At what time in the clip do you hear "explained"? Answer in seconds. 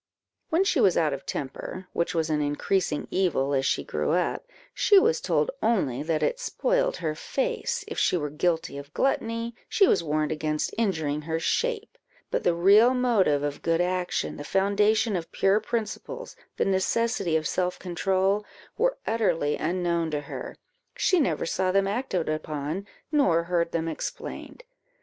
23.87-24.63